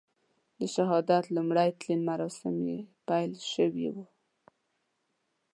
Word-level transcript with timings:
د 0.59 0.61
شهادت 0.75 1.23
لومړي 1.35 1.69
تلین 1.79 2.01
مراسم 2.09 2.55
یې 2.69 2.79
پیل 3.07 3.31
شوي 3.53 3.87
وو. 3.93 4.05